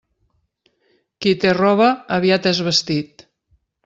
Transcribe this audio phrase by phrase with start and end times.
[1.25, 3.27] Qui té roba, aviat és vestit.